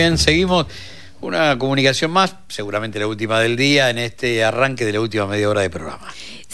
bien, 0.00 0.16
seguimos 0.16 0.66
una 1.20 1.58
comunicación 1.58 2.10
más, 2.10 2.34
seguramente 2.48 2.98
la 2.98 3.06
última 3.06 3.38
del 3.38 3.54
día, 3.54 3.90
en 3.90 3.98
este 3.98 4.42
arranque 4.42 4.86
de 4.86 4.94
la 4.94 5.00
última 5.02 5.26
media 5.26 5.50
hora 5.50 5.60
de 5.60 5.68
programa. 5.68 6.08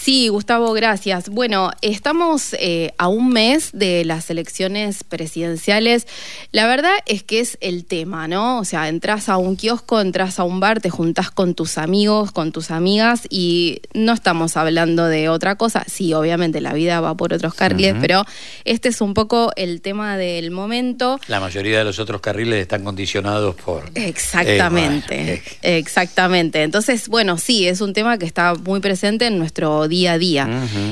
Sí, 0.06 0.28
Gustavo, 0.28 0.72
gracias. 0.72 1.30
Bueno, 1.30 1.72
estamos 1.82 2.54
eh, 2.60 2.92
a 2.96 3.08
un 3.08 3.30
mes 3.30 3.70
de 3.72 4.04
las 4.04 4.30
elecciones 4.30 5.02
presidenciales. 5.02 6.06
La 6.52 6.68
verdad 6.68 6.92
es 7.06 7.24
que 7.24 7.40
es 7.40 7.58
el 7.60 7.84
tema, 7.84 8.28
¿no? 8.28 8.60
O 8.60 8.64
sea, 8.64 8.88
entras 8.88 9.28
a 9.28 9.36
un 9.36 9.56
kiosco, 9.56 10.00
entras 10.00 10.38
a 10.38 10.44
un 10.44 10.60
bar, 10.60 10.80
te 10.80 10.90
juntás 10.90 11.32
con 11.32 11.56
tus 11.56 11.76
amigos, 11.76 12.30
con 12.30 12.52
tus 12.52 12.70
amigas 12.70 13.22
y 13.30 13.80
no 13.94 14.12
estamos 14.12 14.56
hablando 14.56 15.06
de 15.06 15.28
otra 15.28 15.56
cosa. 15.56 15.82
Sí, 15.88 16.14
obviamente 16.14 16.60
la 16.60 16.72
vida 16.72 17.00
va 17.00 17.16
por 17.16 17.32
otros 17.32 17.54
carriles, 17.54 17.96
pero 18.00 18.24
este 18.64 18.90
es 18.90 19.00
un 19.00 19.12
poco 19.12 19.50
el 19.56 19.80
tema 19.80 20.16
del 20.16 20.52
momento. 20.52 21.18
La 21.26 21.40
mayoría 21.40 21.78
de 21.78 21.84
los 21.84 21.98
otros 21.98 22.20
carriles 22.20 22.60
están 22.60 22.84
condicionados 22.84 23.56
por... 23.56 23.90
Exactamente, 23.96 25.42
eh, 25.62 25.78
exactamente. 25.78 26.62
Entonces, 26.62 27.08
bueno, 27.08 27.38
sí, 27.38 27.66
es 27.66 27.80
un 27.80 27.92
tema 27.92 28.18
que 28.18 28.26
está 28.26 28.54
muy 28.54 28.78
presente 28.78 29.26
en 29.26 29.38
nuestro 29.38 29.88
día 29.88 29.95
día 29.96 30.12
a 30.12 30.18
día. 30.18 30.48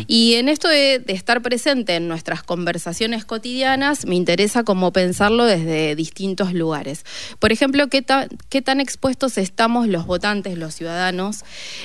Y 0.06 0.34
en 0.34 0.48
esto 0.48 0.68
de, 0.68 1.02
estar 1.08 1.42
presente 1.42 1.96
en 1.96 2.08
nuestras 2.08 2.42
conversaciones 2.42 3.24
cotidianas, 3.26 4.06
me 4.06 4.14
interesa 4.14 4.64
cómo 4.64 4.92
pensarlo 4.92 5.44
desde 5.44 5.94
distintos 5.94 6.54
lugares. 6.54 7.04
Por 7.38 7.52
ejemplo, 7.52 7.88
qué, 7.88 8.02
qué 8.48 8.62
tan 8.62 8.80
expuestos 8.80 9.36
estamos 9.36 9.88
los 9.88 10.06
votantes, 10.06 10.56
los 10.56 10.74
ciudadanos, 10.74 11.44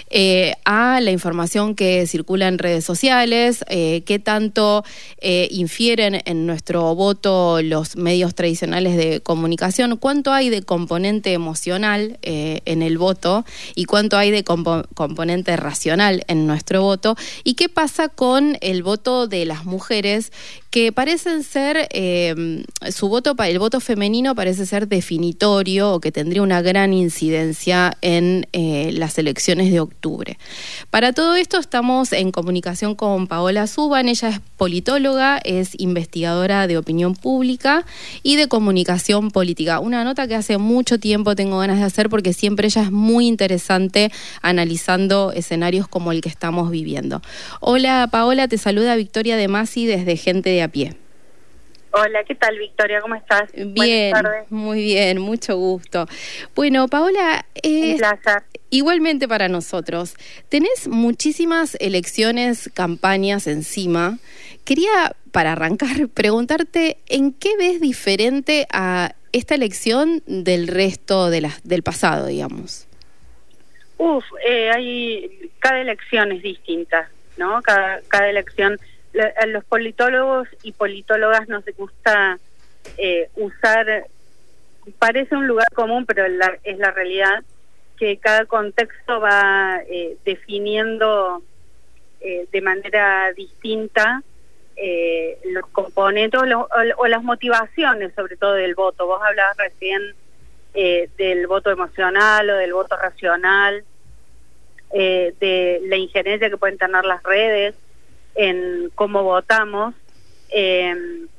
eh, 0.09 0.55
a 0.63 1.01
la 1.01 1.11
información 1.11 1.75
que 1.75 2.07
circula 2.07 2.47
en 2.47 2.57
redes 2.57 2.85
sociales, 2.85 3.65
eh, 3.67 4.01
qué 4.05 4.19
tanto 4.19 4.85
eh, 5.19 5.49
infieren 5.51 6.21
en 6.23 6.45
nuestro 6.45 6.95
voto 6.95 7.61
los 7.61 7.97
medios 7.97 8.33
tradicionales 8.33 8.95
de 8.95 9.19
comunicación, 9.19 9.97
cuánto 9.97 10.31
hay 10.31 10.49
de 10.49 10.61
componente 10.61 11.33
emocional 11.33 12.17
en 12.21 12.81
el 12.81 12.97
voto 12.97 13.45
y 13.75 13.85
cuánto 13.85 14.17
hay 14.17 14.31
de 14.31 14.43
componente 14.43 15.55
racional 15.57 16.23
en 16.27 16.47
nuestro 16.47 16.81
voto 16.81 17.08
¿Y 17.43 17.53
qué 17.53 17.69
pasa 17.69 18.09
con 18.09 18.57
el 18.61 18.83
voto 18.83 19.27
de 19.27 19.45
las 19.45 19.65
mujeres 19.65 20.31
que 20.69 20.91
parecen 20.91 21.43
ser, 21.43 21.87
eh, 21.91 22.63
su 22.91 23.09
voto, 23.09 23.35
el 23.43 23.59
voto 23.59 23.79
femenino 23.79 24.35
parece 24.35 24.67
ser 24.67 24.87
definitorio 24.87 25.91
o 25.93 25.99
que 25.99 26.11
tendría 26.11 26.43
una 26.43 26.61
gran 26.61 26.93
incidencia 26.93 27.97
en 28.01 28.47
eh, 28.53 28.91
las 28.93 29.17
elecciones 29.17 29.71
de 29.71 29.79
octubre. 29.79 30.37
Para 30.91 31.11
todo 31.11 31.35
esto 31.35 31.57
estamos 31.57 32.13
en 32.13 32.31
comunicación 32.31 32.93
con 32.93 33.25
Paola 33.27 33.65
Suban, 33.65 34.09
ella 34.09 34.29
es 34.29 34.41
politóloga, 34.57 35.39
es 35.43 35.71
investigadora 35.79 36.67
de 36.67 36.77
opinión 36.77 37.15
pública 37.15 37.85
y 38.21 38.35
de 38.35 38.47
comunicación 38.47 39.31
política. 39.31 39.79
Una 39.79 40.03
nota 40.03 40.27
que 40.27 40.35
hace 40.35 40.59
mucho 40.59 40.99
tiempo 40.99 41.35
tengo 41.35 41.57
ganas 41.57 41.79
de 41.79 41.85
hacer 41.85 42.09
porque 42.09 42.33
siempre 42.33 42.67
ella 42.67 42.83
es 42.83 42.91
muy 42.91 43.27
interesante 43.27 44.11
analizando 44.43 45.31
escenarios 45.31 45.87
como 45.87 46.11
el 46.11 46.21
que 46.21 46.29
estamos 46.29 46.69
viviendo. 46.69 47.23
Hola 47.59 48.07
Paola, 48.11 48.47
te 48.47 48.59
saluda 48.59 48.95
Victoria 48.95 49.35
de 49.35 49.47
Masi 49.47 49.87
desde 49.87 50.15
Gente 50.15 50.49
de 50.49 50.58
a 50.63 50.67
pie. 50.67 50.95
Hola, 51.91 52.23
¿qué 52.23 52.35
tal 52.35 52.57
Victoria? 52.59 53.01
¿Cómo 53.01 53.15
estás? 53.15 53.49
Bien, 53.53 54.13
muy 54.49 54.83
bien, 54.83 55.19
mucho 55.19 55.57
gusto. 55.57 56.05
Bueno, 56.53 56.87
Paola, 56.87 57.45
igualmente 58.69 59.27
para 59.27 59.47
nosotros, 59.47 60.15
tenés 60.49 60.87
muchísimas 60.87 61.75
elecciones, 61.79 62.69
campañas 62.75 63.47
encima. 63.47 64.19
Quería, 64.65 65.15
para 65.31 65.53
arrancar, 65.53 66.07
preguntarte, 66.13 66.97
¿en 67.07 67.33
qué 67.33 67.57
ves 67.57 67.81
diferente 67.81 68.67
a 68.71 69.15
esta 69.31 69.55
elección 69.55 70.21
del 70.27 70.67
resto 70.67 71.31
de 71.31 71.41
las, 71.41 71.63
del 71.63 71.81
pasado, 71.81 72.27
digamos? 72.27 72.87
Uf, 73.97 74.23
eh, 74.47 74.69
hay, 74.69 75.51
cada 75.57 75.81
elección 75.81 76.31
es 76.31 76.43
distinta, 76.43 77.09
¿no? 77.37 77.61
Cada, 77.63 78.01
cada 78.07 78.29
elección 78.29 78.79
a 79.37 79.45
los 79.47 79.63
politólogos 79.65 80.47
y 80.63 80.71
politólogas 80.71 81.47
nos 81.49 81.63
gusta 81.77 82.39
eh, 82.97 83.29
usar, 83.35 84.05
parece 84.97 85.35
un 85.35 85.47
lugar 85.47 85.67
común, 85.73 86.05
pero 86.05 86.25
es 86.63 86.77
la 86.77 86.91
realidad, 86.91 87.43
que 87.97 88.17
cada 88.17 88.45
contexto 88.45 89.19
va 89.19 89.81
eh, 89.89 90.15
definiendo 90.23 91.43
eh, 92.21 92.47
de 92.51 92.61
manera 92.61 93.33
distinta 93.33 94.23
los 95.51 95.67
componentes 95.73 96.39
o, 96.39 97.07
las 97.07 97.21
motivaciones, 97.21 98.13
sobre 98.15 98.37
todo 98.37 98.53
del 98.53 98.75
voto. 98.75 99.07
Vos 99.07 99.21
hablabas 99.21 99.57
recién 99.57 100.01
del 100.73 101.47
voto 101.47 101.69
emocional 101.69 102.49
o 102.49 102.55
del 102.55 102.71
voto 102.71 102.95
racional, 102.95 103.83
de 104.89 105.81
la 105.83 105.97
injerencia 105.97 106.49
que 106.49 106.55
pueden 106.55 106.77
tener 106.77 107.03
las 107.03 107.21
redes 107.23 107.75
en 108.35 108.89
cómo 108.95 109.23
votamos 109.23 109.93
eh, 110.49 110.95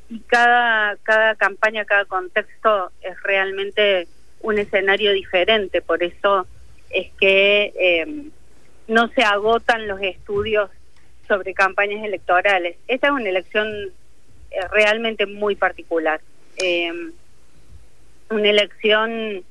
y 0.08 0.20
cada, 0.20 0.96
cada 1.02 1.34
campaña, 1.36 1.84
cada 1.84 2.04
contexto 2.04 2.90
es 3.00 3.20
realmente 3.22 4.08
un 4.40 4.58
escenario 4.58 5.12
diferente, 5.12 5.82
por 5.82 6.02
eso 6.02 6.46
es 6.90 7.12
que 7.20 7.72
eh, 7.78 8.24
no 8.88 9.08
se 9.08 9.22
agotan 9.22 9.86
los 9.86 10.00
estudios 10.02 10.70
sobre 11.28 11.54
campañas 11.54 12.04
electorales. 12.04 12.76
Esta 12.88 13.08
es 13.08 13.12
una 13.12 13.28
elección 13.28 13.68
eh, 14.50 14.60
realmente 14.72 15.26
muy 15.26 15.54
particular, 15.54 16.20
una 18.30 18.48
elección 18.48 19.44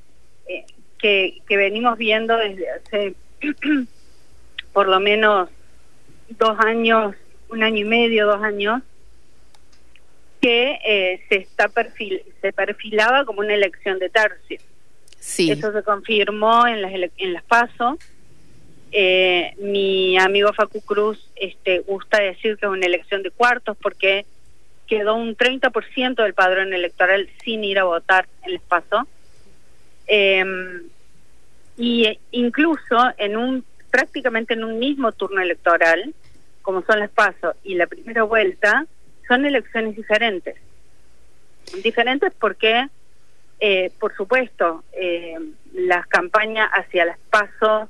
que, 0.98 1.38
que 1.48 1.56
venimos 1.56 1.98
viendo 1.98 2.36
desde 2.36 2.70
hace 2.70 3.14
por 4.72 4.88
lo 4.88 5.00
menos 5.00 5.48
dos 6.38 6.56
años 6.60 7.14
un 7.50 7.62
año 7.62 7.78
y 7.78 7.84
medio, 7.84 8.26
dos 8.26 8.42
años, 8.42 8.82
que 10.40 10.78
eh, 10.84 11.22
se 11.28 11.36
está 11.36 11.68
perfil, 11.68 12.22
se 12.40 12.52
perfilaba 12.52 13.24
como 13.24 13.40
una 13.40 13.54
elección 13.54 13.98
de 13.98 14.08
tercio. 14.08 14.58
Sí. 15.18 15.50
Eso 15.50 15.72
se 15.72 15.82
confirmó 15.82 16.66
en 16.66 16.80
las 16.80 16.92
en 16.92 17.32
las 17.32 17.44
PASO. 17.44 17.98
Eh, 18.92 19.54
mi 19.58 20.18
amigo 20.18 20.52
Facu 20.52 20.80
Cruz 20.80 21.30
este, 21.36 21.80
gusta 21.80 22.20
decir 22.20 22.56
que 22.56 22.66
es 22.66 22.72
una 22.72 22.86
elección 22.86 23.22
de 23.22 23.30
cuartos 23.30 23.76
porque 23.80 24.24
quedó 24.88 25.14
un 25.14 25.36
30% 25.36 26.22
del 26.22 26.34
padrón 26.34 26.72
electoral 26.72 27.28
sin 27.44 27.62
ir 27.62 27.78
a 27.78 27.84
votar 27.84 28.26
en 28.44 28.54
las 28.54 28.62
PASO. 28.62 29.06
Em, 30.06 30.82
y 31.76 32.18
incluso 32.32 32.96
en 33.16 33.36
un 33.36 33.64
prácticamente 33.90 34.54
en 34.54 34.64
un 34.64 34.78
mismo 34.78 35.12
turno 35.12 35.40
electoral 35.40 36.14
como 36.70 36.82
son 36.82 37.00
las 37.00 37.10
PASO 37.10 37.56
y 37.64 37.74
la 37.74 37.88
primera 37.88 38.22
vuelta, 38.22 38.86
son 39.26 39.44
elecciones 39.44 39.96
diferentes. 39.96 40.54
Diferentes 41.82 42.32
porque, 42.38 42.86
eh, 43.58 43.90
por 43.98 44.14
supuesto, 44.14 44.84
eh, 44.92 45.34
las 45.72 46.06
campañas 46.06 46.70
hacia 46.72 47.06
las 47.06 47.18
PASO 47.28 47.88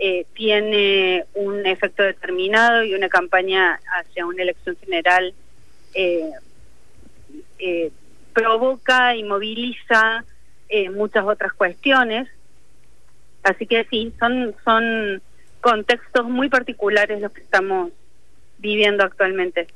eh, 0.00 0.26
tiene 0.34 1.24
un 1.34 1.64
efecto 1.66 2.02
determinado 2.02 2.82
y 2.82 2.96
una 2.96 3.08
campaña 3.08 3.78
hacia 3.96 4.26
una 4.26 4.42
elección 4.42 4.76
general 4.80 5.32
eh, 5.94 6.32
provoca 8.32 9.14
y 9.14 9.22
moviliza 9.22 10.24
muchas 10.90 11.24
otras 11.24 11.52
cuestiones. 11.52 12.28
Así 13.44 13.68
que 13.68 13.84
sí, 13.84 14.12
son, 14.18 14.52
son 14.64 15.22
contextos 15.60 16.28
muy 16.28 16.48
particulares 16.48 17.20
los 17.20 17.30
que 17.30 17.42
estamos 17.42 17.92
viviendo 18.58 19.04
actualmente. 19.04 19.66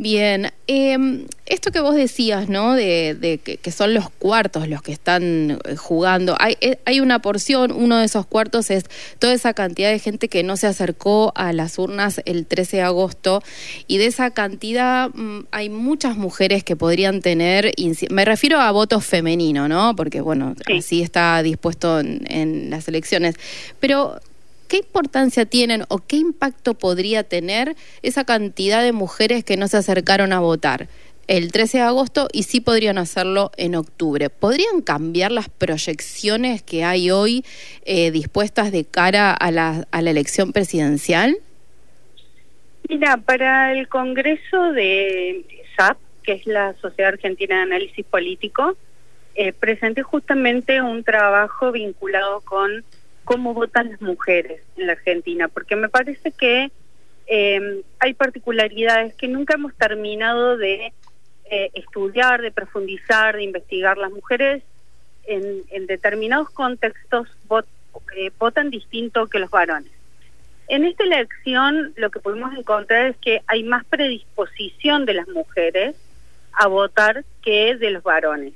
Bien, 0.00 0.52
em, 0.68 1.26
esto 1.46 1.72
que 1.72 1.80
vos 1.80 1.96
decías, 1.96 2.48
¿no? 2.48 2.74
De, 2.74 3.40
que, 3.42 3.72
son 3.72 3.94
los 3.94 4.10
cuartos 4.10 4.68
los 4.68 4.80
que 4.80 4.92
están 4.92 5.58
eh, 5.64 5.74
jugando. 5.74 6.36
Hay, 6.38 6.56
eh, 6.60 6.78
hay 6.84 7.00
una 7.00 7.20
porción, 7.20 7.72
uno 7.72 7.98
de 7.98 8.04
esos 8.04 8.24
cuartos 8.24 8.70
es 8.70 8.84
toda 9.18 9.32
esa 9.32 9.54
cantidad 9.54 9.90
de 9.90 9.98
gente 9.98 10.28
que 10.28 10.44
no 10.44 10.56
se 10.56 10.68
acercó 10.68 11.32
a 11.34 11.52
las 11.52 11.80
urnas 11.80 12.22
el 12.26 12.46
13 12.46 12.76
de 12.76 12.82
agosto 12.84 13.42
y 13.88 13.98
de 13.98 14.06
esa 14.06 14.30
cantidad 14.30 15.10
mm, 15.12 15.46
hay 15.50 15.68
muchas 15.68 16.16
mujeres 16.16 16.62
que 16.62 16.76
podrían 16.76 17.20
tener, 17.20 17.72
me 18.10 18.24
refiero 18.24 18.60
a 18.60 18.70
votos 18.70 19.04
femenino, 19.04 19.68
¿no? 19.68 19.96
Porque 19.96 20.20
bueno, 20.20 20.54
así 20.78 21.02
está 21.02 21.42
dispuesto 21.42 21.98
en, 21.98 22.22
en 22.28 22.70
las 22.70 22.86
elecciones. 22.86 23.34
Pero 23.80 24.20
¿qué 24.68 24.78
importancia 24.78 25.46
tienen 25.46 25.84
o 25.88 25.98
qué 25.98 26.16
impacto 26.16 26.74
podría 26.74 27.24
tener 27.24 27.74
esa 28.02 28.24
cantidad 28.24 28.82
de 28.82 28.92
mujeres 28.92 29.42
que 29.44 29.56
no 29.56 29.66
se 29.68 29.78
acercaron 29.78 30.32
a 30.32 30.40
votar? 30.40 30.88
el 31.28 31.52
13 31.52 31.78
de 31.78 31.84
agosto 31.84 32.26
y 32.32 32.44
sí 32.44 32.60
podrían 32.60 32.98
hacerlo 32.98 33.52
en 33.56 33.74
octubre. 33.74 34.30
¿Podrían 34.30 34.80
cambiar 34.80 35.30
las 35.30 35.48
proyecciones 35.50 36.62
que 36.62 36.84
hay 36.84 37.10
hoy 37.10 37.44
eh, 37.84 38.10
dispuestas 38.10 38.72
de 38.72 38.86
cara 38.86 39.32
a 39.34 39.50
la, 39.50 39.86
a 39.90 40.02
la 40.02 40.10
elección 40.10 40.52
presidencial? 40.52 41.36
Mira, 42.88 43.18
para 43.18 43.74
el 43.74 43.86
Congreso 43.88 44.72
de 44.72 45.44
SAP, 45.76 45.98
que 46.22 46.32
es 46.32 46.46
la 46.46 46.72
Sociedad 46.80 47.12
Argentina 47.12 47.56
de 47.56 47.62
Análisis 47.62 48.06
Político, 48.06 48.76
eh, 49.34 49.52
presenté 49.52 50.02
justamente 50.02 50.80
un 50.80 51.04
trabajo 51.04 51.70
vinculado 51.70 52.40
con 52.40 52.82
cómo 53.28 53.52
votan 53.52 53.90
las 53.90 54.00
mujeres 54.00 54.62
en 54.78 54.86
la 54.86 54.94
Argentina, 54.94 55.48
porque 55.48 55.76
me 55.76 55.90
parece 55.90 56.32
que 56.32 56.70
eh, 57.26 57.82
hay 57.98 58.14
particularidades 58.14 59.12
que 59.16 59.28
nunca 59.28 59.52
hemos 59.52 59.74
terminado 59.74 60.56
de 60.56 60.94
eh, 61.50 61.70
estudiar, 61.74 62.40
de 62.40 62.52
profundizar, 62.52 63.36
de 63.36 63.42
investigar. 63.42 63.98
Las 63.98 64.12
mujeres 64.12 64.62
en, 65.24 65.86
determinados 65.86 66.48
contextos 66.48 67.28
eh, 68.16 68.30
votan 68.38 68.70
distinto 68.70 69.26
que 69.26 69.40
los 69.40 69.50
varones. 69.50 69.92
En 70.68 70.86
esta 70.86 71.04
elección 71.04 71.92
lo 71.96 72.10
que 72.10 72.20
pudimos 72.20 72.56
encontrar 72.56 73.08
es 73.08 73.18
que 73.18 73.42
hay 73.46 73.62
más 73.62 73.84
predisposición 73.84 75.04
de 75.04 75.12
las 75.12 75.28
mujeres 75.28 75.96
a 76.54 76.66
votar 76.66 77.26
que 77.42 77.76
de 77.76 77.90
los 77.90 78.02
varones, 78.02 78.54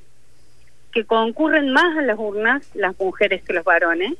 que 0.92 1.04
concurren 1.04 1.72
más 1.72 1.98
a 1.98 2.00
las 2.00 2.18
urnas 2.18 2.66
las 2.74 2.98
mujeres 2.98 3.42
que 3.42 3.52
los 3.52 3.64
varones, 3.64 4.14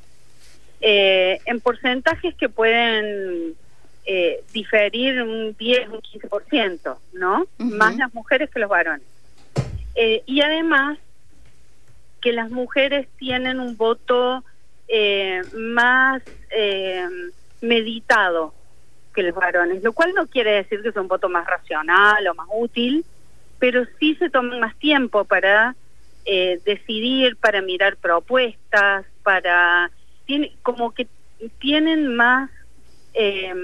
eh, 0.82 1.38
en 1.46 1.60
porcentajes 1.60 2.34
que 2.34 2.48
pueden 2.48 3.54
eh, 4.04 4.42
diferir 4.52 5.22
un 5.22 5.56
10, 5.56 5.88
un 5.88 6.00
15%, 6.00 6.96
¿no? 7.12 7.46
Más 7.58 7.96
las 7.96 8.12
mujeres 8.12 8.50
que 8.50 8.58
los 8.58 8.68
varones. 8.68 9.06
Eh, 9.94 10.22
y 10.26 10.40
además 10.40 10.98
que 12.20 12.32
las 12.32 12.50
mujeres 12.50 13.06
tienen 13.18 13.60
un 13.60 13.76
voto 13.76 14.42
eh, 14.88 15.42
más 15.54 16.22
eh, 16.50 17.06
meditado 17.60 18.52
que 19.14 19.22
los 19.22 19.34
varones, 19.34 19.82
lo 19.82 19.92
cual 19.92 20.12
no 20.14 20.26
quiere 20.26 20.52
decir 20.52 20.82
que 20.82 20.92
sea 20.92 21.02
un 21.02 21.08
voto 21.08 21.28
más 21.28 21.46
racional 21.46 22.26
o 22.26 22.34
más 22.34 22.48
útil, 22.52 23.04
pero 23.58 23.84
sí 23.98 24.14
se 24.16 24.30
toman 24.30 24.60
más 24.60 24.76
tiempo 24.78 25.24
para 25.24 25.76
eh, 26.24 26.60
decidir, 26.64 27.36
para 27.36 27.62
mirar 27.62 27.96
propuestas, 27.96 29.04
para 29.22 29.90
tiene 30.26 30.52
como 30.62 30.92
que 30.92 31.06
tienen 31.58 32.14
más 32.14 32.50
eh, 33.14 33.54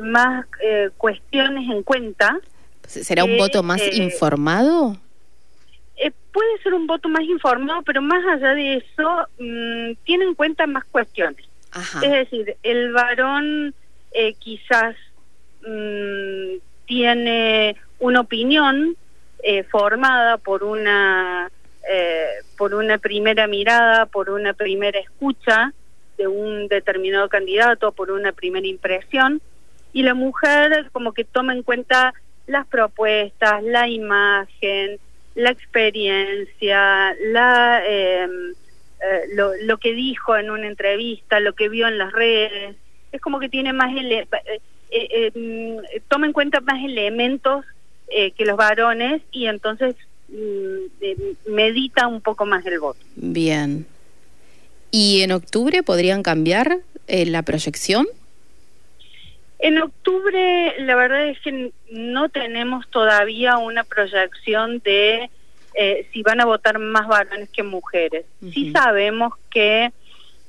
más 0.00 0.46
eh, 0.62 0.90
cuestiones 0.96 1.70
en 1.70 1.82
cuenta. 1.82 2.38
¿Será 2.86 3.24
un 3.24 3.36
voto 3.36 3.62
más 3.62 3.80
eh, 3.80 3.90
informado? 3.94 4.96
Eh, 5.96 6.10
puede 6.32 6.58
ser 6.62 6.74
un 6.74 6.86
voto 6.86 7.08
más 7.08 7.22
informado, 7.22 7.82
pero 7.82 8.02
más 8.02 8.24
allá 8.26 8.54
de 8.54 8.76
eso, 8.76 9.26
mmm, 9.38 9.92
tiene 10.04 10.24
en 10.24 10.34
cuenta 10.34 10.66
más 10.66 10.84
cuestiones. 10.84 11.46
Ajá. 11.72 12.00
Es 12.04 12.10
decir, 12.10 12.56
el 12.62 12.92
varón 12.92 13.74
eh, 14.12 14.34
quizás 14.34 14.96
mmm, 15.66 16.58
tiene 16.86 17.76
una 17.98 18.20
opinión 18.20 18.96
eh, 19.42 19.62
formada 19.64 20.36
por 20.38 20.64
una 20.64 21.50
eh, 21.88 22.26
por 22.56 22.74
una 22.74 22.98
primera 22.98 23.46
mirada, 23.46 24.06
por 24.06 24.30
una 24.30 24.52
primera 24.52 24.98
escucha 24.98 25.72
de 26.16 26.26
un 26.28 26.68
determinado 26.68 27.28
candidato, 27.28 27.92
por 27.92 28.10
una 28.10 28.32
primera 28.32 28.66
impresión, 28.66 29.40
y 29.92 30.02
la 30.02 30.14
mujer 30.14 30.88
como 30.92 31.12
que 31.12 31.24
toma 31.24 31.52
en 31.52 31.62
cuenta 31.62 32.14
las 32.46 32.66
propuestas, 32.66 33.62
la 33.62 33.88
imagen, 33.88 34.98
la 35.34 35.50
experiencia, 35.50 37.14
la 37.20 37.82
eh, 37.86 38.28
eh, 39.00 39.20
lo, 39.34 39.52
lo, 39.62 39.78
que 39.78 39.92
dijo 39.92 40.36
en 40.36 40.50
una 40.50 40.66
entrevista, 40.66 41.40
lo 41.40 41.54
que 41.54 41.68
vio 41.68 41.88
en 41.88 41.98
las 41.98 42.12
redes, 42.12 42.76
es 43.12 43.20
como 43.20 43.40
que 43.40 43.48
tiene 43.48 43.72
más 43.72 43.94
ele 43.94 44.26
eh, 44.90 45.30
mm, 45.34 46.00
toma 46.08 46.26
en 46.26 46.32
cuenta 46.32 46.60
más 46.60 46.82
elementos 46.84 47.64
que 48.06 48.44
los 48.44 48.56
varones 48.56 49.22
y 49.32 49.46
entonces 49.46 49.96
medita 51.46 52.06
un 52.06 52.20
poco 52.20 52.46
más 52.46 52.64
el 52.66 52.80
voto. 52.80 53.00
Bien. 53.16 53.86
¿Y 54.90 55.22
en 55.22 55.32
octubre 55.32 55.82
podrían 55.82 56.22
cambiar 56.22 56.78
la 57.06 57.42
proyección? 57.42 58.06
En 59.58 59.78
octubre, 59.78 60.74
la 60.80 60.94
verdad 60.94 61.28
es 61.28 61.40
que 61.40 61.72
no 61.90 62.28
tenemos 62.28 62.86
todavía 62.88 63.56
una 63.56 63.82
proyección 63.84 64.80
de 64.80 65.30
eh, 65.74 66.06
si 66.12 66.22
van 66.22 66.40
a 66.40 66.44
votar 66.44 66.78
más 66.78 67.08
varones 67.08 67.48
que 67.50 67.62
mujeres. 67.62 68.26
Uh 68.40 68.46
-huh. 68.46 68.52
Sí 68.52 68.72
sabemos 68.72 69.32
que 69.50 69.90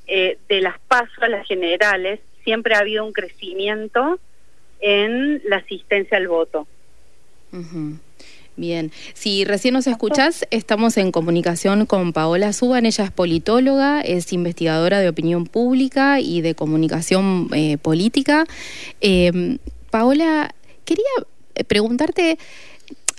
eh, 0.07 0.37
de 0.49 0.61
las 0.61 0.79
pasos 0.87 1.17
a 1.21 1.27
las 1.27 1.47
generales 1.47 2.19
siempre 2.43 2.75
ha 2.75 2.79
habido 2.79 3.05
un 3.05 3.13
crecimiento 3.13 4.19
en 4.79 5.41
la 5.45 5.57
asistencia 5.57 6.17
al 6.17 6.27
voto. 6.27 6.67
Uh 7.51 7.57
-huh. 7.57 7.99
Bien, 8.57 8.91
si 9.13 9.43
recién 9.43 9.73
nos 9.73 9.85
escuchás, 9.85 10.45
estamos 10.49 10.95
en 10.95 11.11
comunicación 11.11 11.85
con 11.85 12.13
Paola 12.13 12.53
Suban, 12.53 12.85
ella 12.85 13.03
es 13.03 13.11
politóloga, 13.11 13.99
es 13.99 14.31
investigadora 14.31 14.99
de 14.99 15.09
opinión 15.09 15.45
pública 15.45 16.21
y 16.21 16.39
de 16.39 16.55
comunicación 16.55 17.49
eh, 17.53 17.77
política. 17.77 18.45
Eh, 19.01 19.57
Paola, 19.89 20.55
quería 20.85 21.03
preguntarte 21.67 22.37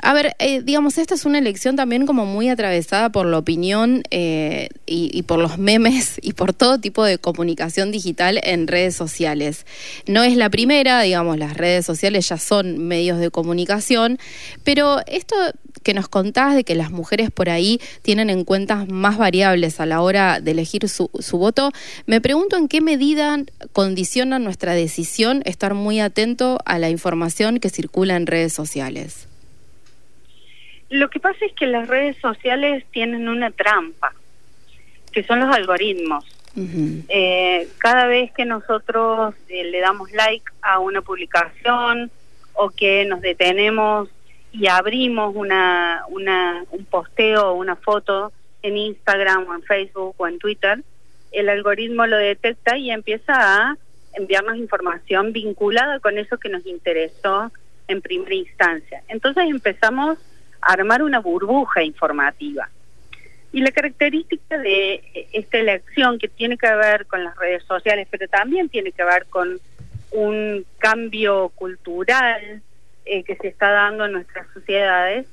a 0.07 0.15
ver, 0.15 0.37
eh, 0.39 0.63
digamos, 0.63 0.99
esta 0.99 1.17
es 1.17 1.25
una 1.25 1.39
elección 1.39 1.75
también 1.75 2.07
como 2.07 2.27
muy 2.27 2.49
atravesada 2.49 3.11
por 3.11 3.27
la 3.27 3.39
opinión 3.39 4.05
eh, 4.13 4.69
y, 4.87 5.21
por 5.25 5.41
los 5.41 5.59
memes 5.69 6.21
y 6.23 6.35
por 6.35 6.53
todo 6.53 6.79
tipo 6.79 7.05
de 7.05 7.19
comunicación 7.19 7.91
digital 7.91 8.39
en 8.45 8.69
redes 8.69 8.95
sociales. 8.95 9.67
No 10.07 10.23
es 10.23 10.37
la 10.37 10.49
primera, 10.49 11.01
digamos, 11.01 11.39
las 11.39 11.57
redes 11.57 11.85
sociales 11.85 12.29
ya 12.29 12.39
son 12.39 12.87
medios 12.87 13.19
de 13.19 13.33
comunicación, 13.33 14.21
pero 14.63 15.01
esto 15.09 15.35
que 15.83 15.93
nos 15.93 16.07
contás 16.07 16.55
de 16.55 16.63
que 16.63 16.77
las 16.77 16.93
mujeres 16.93 17.33
por 17.33 17.51
ahí 17.51 17.81
tienen 18.03 18.31
en 18.31 18.45
cuenta 18.45 18.87
más 18.89 19.19
variables 19.19 19.81
a 19.81 19.87
la 19.87 20.03
hora 20.03 20.39
de 20.41 20.53
elegir 20.53 20.89
su, 20.89 21.11
su 21.19 21.37
voto, 21.37 21.73
me 22.07 22.21
pregunto 22.21 22.57
en 22.57 22.69
qué 22.69 22.81
medida 22.81 23.37
condiciona 23.73 24.39
nuestra 24.39 24.75
decisión 24.75 25.43
estar 25.47 25.75
muy 25.75 25.99
atento 25.99 26.61
a 26.65 26.79
la 26.79 26.91
información 26.91 27.59
que 27.59 27.71
circula 27.71 28.15
en 28.15 28.29
redes 28.29 28.53
sociales. 28.53 29.27
Lo 30.91 31.11
que 31.11 31.21
pasa 31.21 31.45
es 31.45 31.53
que 31.53 31.67
las 31.67 31.89
redes 31.89 32.17
sociales 32.19 32.85
tienen 32.91 33.29
una 33.29 33.51
trampa, 33.51 34.13
que 35.13 35.23
son 35.25 35.41
los 35.41 35.55
algoritmos. 35.55 36.25
Uh 36.55 36.61
-huh. 36.61 37.05
eh, 37.11 37.69
cada 37.77 38.07
vez 38.07 38.33
que 38.33 38.47
nosotros 38.47 39.35
eh, 39.49 39.65
le 39.65 39.81
damos 39.81 40.11
like 40.13 40.47
a 40.63 40.79
una 40.79 41.03
publicación 41.03 42.11
o 42.55 42.71
que 42.71 43.05
nos 43.05 43.21
detenemos 43.21 44.09
y 44.53 44.67
abrimos 44.69 45.35
una, 45.37 46.05
una, 46.09 46.65
un 46.71 46.87
posteo 46.87 47.51
o 47.51 47.55
una 47.55 47.77
foto 47.77 48.33
en 48.63 48.77
Instagram 48.77 49.47
o 49.49 49.55
en 49.55 49.63
Facebook 49.63 50.15
o 50.17 50.27
en 50.27 50.39
Twitter, 50.39 50.83
el 51.33 51.49
algoritmo 51.49 52.07
lo 52.07 52.17
detecta 52.17 52.79
y 52.79 52.91
empieza 52.91 53.35
a 53.35 53.77
enviarnos 54.15 54.57
información 54.57 55.33
vinculada 55.33 56.01
con 56.01 56.17
eso 56.19 56.39
que 56.39 56.49
nos 56.49 56.65
interesó 56.67 57.53
en 57.89 58.01
primera 58.01 58.35
instancia. 58.35 59.03
Entonces 59.09 59.45
empezamos 59.49 60.19
armar 60.67 61.03
una 61.03 61.21
burbuja 61.21 61.83
informativa. 61.83 62.69
Y 63.53 63.61
la 63.61 63.71
característica 63.71 64.59
de 64.59 65.29
esta 65.33 65.59
elección 65.59 66.19
que 66.19 66.29
tiene 66.29 66.59
que 66.59 66.71
ver 66.75 67.07
con 67.07 67.25
las 67.25 67.37
redes 67.37 67.65
sociales, 67.65 68.07
pero 68.11 68.29
también 68.29 68.69
tiene 68.69 68.93
que 68.93 69.05
ver 69.05 69.27
con 69.27 69.59
un 70.11 70.65
cambio 70.79 71.51
cultural 71.51 72.61
eh, 73.05 73.23
que 73.23 73.37
se 73.37 73.49
está 73.49 73.71
dando 73.71 74.05
en 74.05 74.13
nuestras 74.13 74.47
sociedades, 74.53 75.27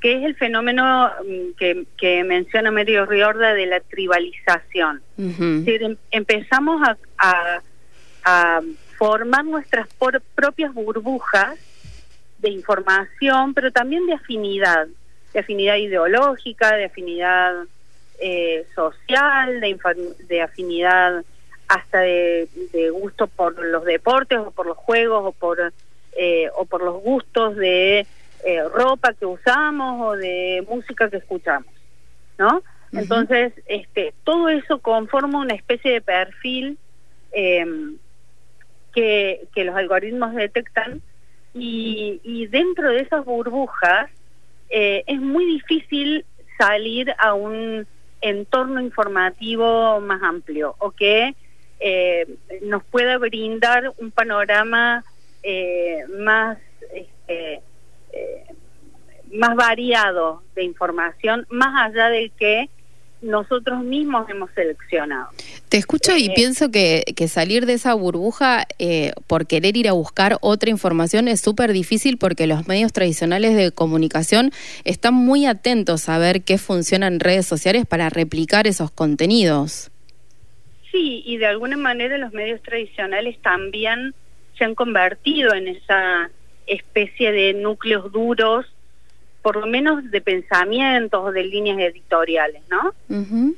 que 0.00 0.18
es 0.18 0.24
el 0.24 0.36
fenómeno 0.36 1.10
que, 1.58 1.84
que 1.98 2.22
menciona 2.22 2.70
Medio 2.70 3.06
Riorda 3.06 3.52
de 3.54 3.66
la 3.66 3.80
tribalización. 3.80 5.02
Uh 5.16 5.22
-huh. 5.22 5.58
es 5.58 5.64
decir, 5.64 5.82
em 5.82 5.96
empezamos 6.10 6.80
a, 6.86 6.96
a, 7.18 7.60
a 8.24 8.60
formar 8.96 9.44
nuestras 9.44 9.88
por, 9.94 10.20
propias 10.34 10.72
burbujas 10.72 11.58
de 12.38 12.50
información, 12.50 13.54
pero 13.54 13.70
también 13.70 14.06
de 14.06 14.14
afinidad, 14.14 14.86
de 15.32 15.40
afinidad 15.40 15.76
ideológica, 15.76 16.76
de 16.76 16.84
afinidad 16.84 17.54
eh, 18.20 18.66
social, 18.74 19.60
de, 19.60 19.78
de, 20.28 20.42
afinidad 20.42 21.24
hasta 21.68 22.00
de, 22.00 22.48
de, 22.72 22.90
gusto 22.90 23.26
por 23.26 23.58
los 23.64 23.84
deportes 23.84 24.38
o 24.38 24.50
por 24.50 24.66
los 24.66 24.76
juegos 24.76 25.22
o 25.24 25.32
por 25.32 25.72
eh, 26.18 26.48
o 26.56 26.64
por 26.64 26.82
los 26.82 27.02
gustos 27.02 27.56
de 27.56 28.06
eh, 28.44 28.62
ropa 28.72 29.12
que 29.12 29.26
usamos 29.26 30.00
o 30.00 30.16
de 30.16 30.64
música 30.68 31.10
que 31.10 31.18
escuchamos, 31.18 31.70
¿no? 32.38 32.48
Uh 32.48 32.60
-huh. 32.60 33.00
Entonces, 33.00 33.52
este, 33.66 34.14
todo 34.24 34.48
eso 34.48 34.78
conforma 34.78 35.40
una 35.40 35.54
especie 35.54 35.92
de 35.92 36.00
perfil 36.00 36.78
eh, 37.32 37.66
que, 38.94 39.46
que 39.54 39.64
los 39.64 39.76
algoritmos 39.76 40.34
detectan 40.34 41.02
y, 41.58 42.20
y 42.22 42.46
dentro 42.46 42.90
de 42.90 43.00
esas 43.00 43.24
burbujas 43.24 44.10
eh, 44.68 45.04
es 45.06 45.20
muy 45.20 45.44
difícil 45.46 46.24
salir 46.58 47.14
a 47.18 47.34
un 47.34 47.86
entorno 48.20 48.80
informativo 48.80 50.00
más 50.00 50.22
amplio 50.22 50.74
o 50.78 50.90
que 50.90 51.34
eh, 51.80 52.26
nos 52.62 52.82
pueda 52.84 53.18
brindar 53.18 53.92
un 53.98 54.10
panorama 54.10 55.04
eh, 55.42 56.04
más 56.18 56.58
este, 56.92 57.62
más 59.32 59.56
variado 59.56 60.42
de 60.54 60.64
información, 60.64 61.46
más 61.50 61.90
allá 61.90 62.08
del 62.08 62.30
que 62.32 62.70
nosotros 63.26 63.84
mismos 63.84 64.28
hemos 64.30 64.50
seleccionado. 64.52 65.28
Te 65.68 65.76
escucho 65.76 66.16
y 66.16 66.26
eh, 66.26 66.32
pienso 66.34 66.70
que, 66.70 67.04
que, 67.16 67.28
salir 67.28 67.66
de 67.66 67.74
esa 67.74 67.94
burbuja 67.94 68.64
eh, 68.78 69.12
por 69.26 69.46
querer 69.46 69.76
ir 69.76 69.88
a 69.88 69.92
buscar 69.92 70.38
otra 70.40 70.70
información 70.70 71.28
es 71.28 71.40
súper 71.40 71.72
difícil 71.72 72.18
porque 72.18 72.46
los 72.46 72.66
medios 72.68 72.92
tradicionales 72.92 73.56
de 73.56 73.72
comunicación 73.72 74.52
están 74.84 75.14
muy 75.14 75.46
atentos 75.46 76.08
a 76.08 76.18
ver 76.18 76.42
qué 76.42 76.58
funciona 76.58 77.06
en 77.06 77.20
redes 77.20 77.46
sociales 77.46 77.84
para 77.86 78.08
replicar 78.08 78.66
esos 78.66 78.90
contenidos. 78.90 79.90
Sí, 80.92 81.22
y 81.26 81.36
de 81.36 81.46
alguna 81.46 81.76
manera 81.76 82.16
los 82.16 82.32
medios 82.32 82.62
tradicionales 82.62 83.38
también 83.42 84.14
se 84.56 84.64
han 84.64 84.74
convertido 84.74 85.52
en 85.54 85.68
esa 85.68 86.30
especie 86.66 87.32
de 87.32 87.54
núcleos 87.54 88.10
duros 88.12 88.66
por 89.46 89.58
lo 89.58 89.68
menos 89.68 90.10
de 90.10 90.20
pensamientos 90.20 91.24
o 91.24 91.30
de 91.30 91.44
líneas 91.44 91.78
editoriales, 91.78 92.62
¿no? 92.68 92.92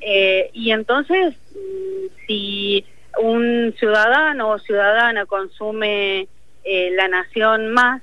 Eh, 0.03 0.51
y 0.53 0.71
entonces, 0.71 1.35
mm, 1.55 2.27
si 2.27 2.85
un 3.19 3.75
ciudadano 3.79 4.51
o 4.51 4.59
ciudadana 4.59 5.25
consume 5.25 6.29
eh, 6.65 6.91
La 6.91 7.09
Nación 7.09 7.71
Más 7.71 8.03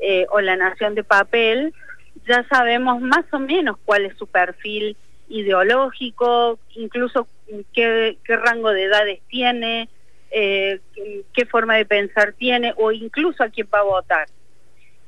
eh, 0.00 0.26
o 0.32 0.42
La 0.42 0.56
Nación 0.56 0.94
de 0.94 1.02
Papel, 1.02 1.72
ya 2.28 2.46
sabemos 2.50 3.00
más 3.00 3.24
o 3.32 3.38
menos 3.38 3.78
cuál 3.86 4.04
es 4.04 4.14
su 4.18 4.26
perfil 4.26 4.94
ideológico, 5.30 6.58
incluso 6.74 7.26
qué, 7.72 8.18
qué 8.22 8.36
rango 8.36 8.68
de 8.68 8.82
edades 8.82 9.20
tiene, 9.30 9.88
qué 10.30 11.46
forma 11.50 11.76
de 11.76 11.86
pensar 11.86 12.34
tiene 12.34 12.74
o 12.76 12.92
incluso 12.92 13.42
a 13.42 13.48
quién 13.48 13.66
va 13.72 13.78
a 13.78 13.84
votar. 13.84 14.26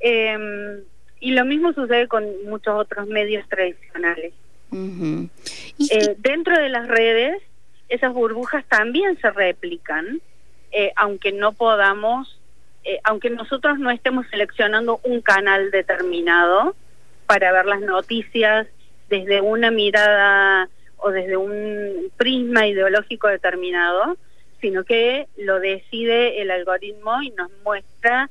Eh, 0.00 0.82
y 1.26 1.33
lo 1.33 1.45
mismo 1.45 1.73
sucede 1.73 2.06
con 2.06 2.25
muchos 2.45 2.78
otros 2.78 3.09
medios 3.09 3.49
tradicionales. 3.49 4.33
Eh, 4.73 6.14
dentro 6.18 6.56
de 6.56 6.68
las 6.68 6.87
redes, 6.87 7.42
esas 7.88 8.12
burbujas 8.12 8.64
también 8.66 9.18
se 9.21 9.33
replican, 9.33 10.21
eh, 10.71 10.92
aunque 10.95 11.33
no 11.33 11.50
podamos, 11.50 12.40
eh, 12.85 13.00
aunque 13.02 13.30
nosotros 13.30 13.80
no 13.80 13.90
estemos 13.90 14.25
seleccionando 14.30 15.00
un 15.02 15.21
canal 15.21 15.73
determinado 15.73 16.76
para 17.26 17.50
ver 17.50 17.66
las 17.66 17.80
noticias 17.80 18.68
desde 19.09 19.40
una 19.40 19.73
mirada 19.73 20.68
o 20.99 21.11
desde 21.11 21.37
un 21.37 22.09
prisma 22.16 22.68
ideológico 22.68 23.26
determinado, 23.26 24.16
sino 24.61 24.85
que 24.85 25.26
lo 25.37 25.59
decide 25.59 26.40
el 26.40 26.52
algoritmo 26.52 27.21
y 27.21 27.30
nos 27.30 27.50
muestra 27.64 28.30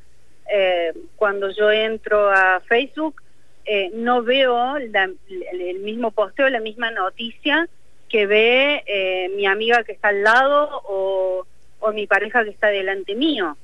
eh, 0.51 0.93
cuando 1.15 1.49
yo 1.51 1.71
entro 1.71 2.29
a 2.29 2.61
Facebook, 2.61 3.21
eh, 3.65 3.89
no 3.93 4.21
veo 4.21 4.77
el 4.77 5.79
mismo 5.79 6.11
posteo, 6.11 6.49
la 6.49 6.59
misma 6.59 6.91
noticia 6.91 7.67
que 8.09 8.27
ve 8.27 8.83
eh, 8.85 9.31
mi 9.35 9.45
amiga 9.47 9.83
que 9.83 9.93
está 9.93 10.09
al 10.09 10.23
lado 10.23 10.81
o, 10.85 11.45
o 11.79 11.91
mi 11.91 12.05
pareja 12.07 12.43
que 12.43 12.51
está 12.51 12.67
delante 12.67 13.15
mío. 13.15 13.57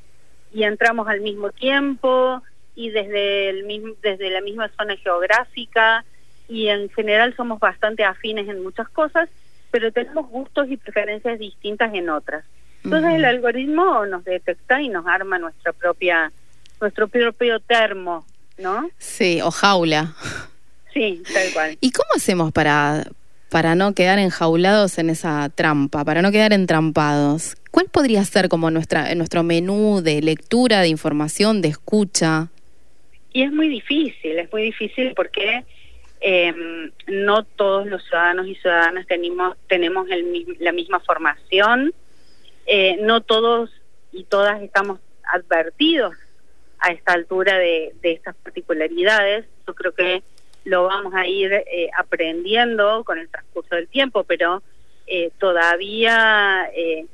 Y 0.53 0.63
entramos 0.63 1.07
al 1.07 1.21
mismo 1.21 1.51
tiempo 1.51 2.41
y 2.75 2.89
desde, 2.89 3.49
el 3.49 3.63
mismo, 3.65 3.93
desde 4.01 4.29
la 4.29 4.41
misma 4.41 4.69
zona 4.77 4.97
geográfica 4.97 6.03
y 6.47 6.67
en 6.67 6.89
general 6.89 7.35
somos 7.35 7.59
bastante 7.59 8.03
afines 8.03 8.49
en 8.49 8.63
muchas 8.63 8.89
cosas, 8.89 9.29
pero 9.69 9.91
tenemos 9.91 10.27
gustos 10.29 10.69
y 10.69 10.77
preferencias 10.77 11.39
distintas 11.39 11.93
en 11.93 12.09
otras. 12.09 12.43
Entonces 12.83 13.13
el 13.13 13.25
algoritmo 13.25 14.05
nos 14.05 14.23
detecta 14.23 14.81
y 14.81 14.89
nos 14.89 15.05
arma 15.05 15.37
nuestra 15.37 15.71
propia 15.71 16.31
nuestro 16.81 17.07
propio 17.07 17.59
termo, 17.59 18.25
¿no? 18.57 18.89
Sí, 18.97 19.39
o 19.41 19.51
jaula. 19.51 20.15
Sí, 20.93 21.21
tal 21.33 21.53
cual. 21.53 21.77
¿Y 21.79 21.91
cómo 21.91 22.09
hacemos 22.15 22.51
para, 22.51 23.05
para 23.49 23.75
no 23.75 23.93
quedar 23.93 24.19
enjaulados 24.19 24.97
en 24.97 25.09
esa 25.09 25.49
trampa, 25.49 26.03
para 26.03 26.21
no 26.21 26.31
quedar 26.31 26.51
entrampados? 26.51 27.55
¿Cuál 27.69 27.85
podría 27.85 28.25
ser 28.25 28.49
como 28.49 28.71
nuestra, 28.71 29.13
nuestro 29.15 29.43
menú 29.43 30.01
de 30.01 30.21
lectura, 30.21 30.81
de 30.81 30.89
información, 30.89 31.61
de 31.61 31.69
escucha? 31.69 32.49
Y 33.31 33.43
es 33.43 33.51
muy 33.51 33.69
difícil, 33.69 34.39
es 34.39 34.51
muy 34.51 34.63
difícil 34.63 35.13
porque 35.15 35.63
em, 36.19 36.91
no 37.07 37.43
todos 37.43 37.87
los 37.87 38.03
ciudadanos 38.03 38.47
y 38.47 38.55
ciudadanas 38.55 39.07
tenemos, 39.07 39.55
tenemos 39.69 40.09
el, 40.09 40.57
la 40.59 40.73
misma 40.73 40.99
formación, 40.99 41.93
eh, 42.65 42.97
no 43.01 43.21
todos 43.21 43.69
y 44.11 44.25
todas 44.25 44.61
estamos 44.61 44.99
advertidos 45.23 46.15
a 46.81 46.91
esta 46.91 47.13
altura 47.13 47.57
de, 47.57 47.93
estas 48.01 48.35
particularidades. 48.35 49.45
Yo 49.67 49.73
creo 49.73 49.93
que 49.93 50.23
lo 50.65 50.85
vamos 50.85 51.13
a 51.15 51.25
ir 51.27 51.53
eh, 51.53 51.89
aprendiendo 51.97 53.03
con 53.03 53.17
el 53.17 53.29
transcurso 53.29 53.75
del 53.75 53.87
tiempo, 53.87 54.23
pero 54.23 54.61
eh, 55.07 55.31
todavía, 55.39 56.69
eh, 56.75 57.05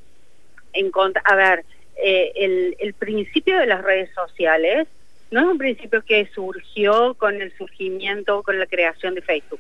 en 0.74 0.92
a 1.24 1.36
ver, 1.36 1.66
eh, 1.96 2.32
el, 2.36 2.76
el 2.80 2.94
principio 2.94 3.58
de 3.58 3.66
las 3.66 3.84
redes 3.84 4.10
sociales 4.14 4.88
no 5.32 5.42
es 5.42 5.48
un 5.48 5.58
principio 5.58 6.04
que 6.04 6.28
surgió 6.34 7.16
con 7.16 7.42
el 7.42 7.52
surgimiento, 7.58 8.44
con 8.44 8.60
la 8.60 8.66
creación 8.66 9.16
de 9.16 9.22
Facebook. 9.22 9.60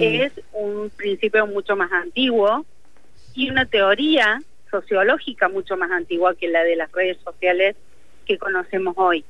Es 0.00 0.32
un 0.54 0.90
principio 0.90 1.46
mucho 1.46 1.76
más 1.76 1.92
antiguo 1.92 2.64
y 3.34 3.48
una 3.48 3.64
teoría 3.66 4.42
sociológica 4.70 5.48
mucho 5.48 5.76
más 5.76 5.90
antigua 5.92 6.34
que 6.34 6.48
la 6.48 6.64
de 6.64 6.74
las 6.74 6.90
redes 6.90 7.18
sociales 7.22 7.76
que 8.26 8.38
conocemos 8.38 8.94
hoy. 8.96 9.24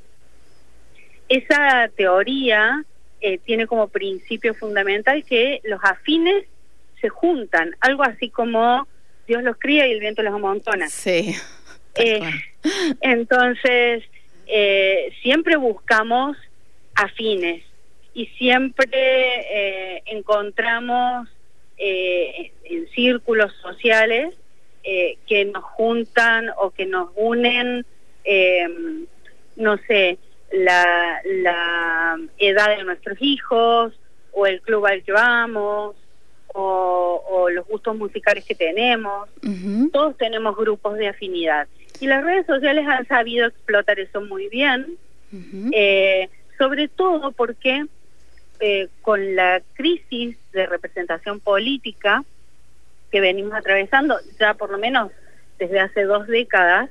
Esa 1.28 1.90
teoría 1.94 2.84
eh, 3.20 3.38
tiene 3.38 3.66
como 3.66 3.88
principio 3.88 4.54
fundamental 4.54 5.24
que 5.24 5.60
los 5.64 5.80
afines 5.82 6.44
se 7.00 7.08
juntan, 7.08 7.74
algo 7.80 8.04
así 8.04 8.30
como 8.30 8.86
Dios 9.26 9.42
los 9.42 9.56
cría 9.58 9.88
y 9.88 9.92
el 9.92 10.00
viento 10.00 10.22
los 10.22 10.34
amontona. 10.34 10.88
Sí. 10.88 11.34
Eh, 12.00 12.20
entonces, 13.00 14.04
eh, 14.46 15.12
siempre 15.20 15.56
buscamos 15.56 16.36
afines 16.94 17.64
y 18.14 18.26
siempre 18.26 20.00
encontramos 20.06 21.28
en 21.76 22.88
círculos 22.94 23.52
sociales 23.60 24.32
que 24.84 25.44
nos 25.46 25.64
juntan 25.64 26.50
o 26.56 26.70
que 26.70 26.86
nos 26.86 27.10
unen, 27.16 27.84
no 29.56 29.76
sé, 29.88 30.18
la, 30.52 31.20
la 31.24 32.18
edad 32.38 32.76
de 32.76 32.84
nuestros 32.84 33.18
hijos 33.20 33.92
o 34.32 34.46
el 34.46 34.60
club 34.60 34.86
al 34.86 35.02
que 35.02 35.12
vamos 35.12 35.96
o, 36.54 37.48
los 37.50 37.66
gustos 37.66 37.96
musicales 37.96 38.44
que 38.44 38.54
tenemos. 38.54 39.28
Todos 39.92 40.16
tenemos 40.16 40.56
grupos 40.56 40.96
de 40.98 41.08
afinidad. 41.08 41.68
Y 42.00 42.06
las 42.06 42.22
redes 42.22 42.46
sociales 42.46 42.86
han 42.86 43.06
sabido 43.06 43.46
explotar 43.46 43.98
eso 43.98 44.20
muy 44.20 44.48
bien, 44.48 44.86
eh, 45.72 46.28
sobre 46.56 46.88
todo 46.88 47.32
porque 47.32 47.86
eh, 48.60 48.88
con 49.02 49.36
la 49.36 49.62
crisis 49.74 50.36
de 50.52 50.66
representación 50.66 51.40
política 51.40 52.24
que 53.10 53.20
venimos 53.20 53.54
atravesando 53.54 54.16
ya 54.38 54.54
por 54.54 54.70
lo 54.70 54.78
menos 54.78 55.10
desde 55.58 55.80
hace 55.80 56.02
dos 56.04 56.26
décadas, 56.26 56.90